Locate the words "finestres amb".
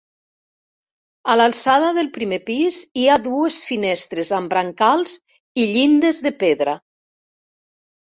3.69-4.57